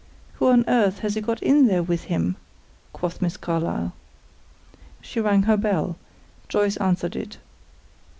"Who 0.39 0.47
on 0.47 0.65
earth 0.67 0.97
has 1.01 1.13
he 1.13 1.21
got 1.21 1.43
in 1.43 1.67
there 1.67 1.83
with 1.83 2.05
him?" 2.05 2.35
quoth 2.91 3.21
Miss 3.21 3.37
Carlyle. 3.37 3.93
She 4.99 5.19
rang 5.21 5.43
her 5.43 5.57
bell; 5.57 5.95
Joyce 6.49 6.75
answered 6.77 7.15
it. 7.15 7.37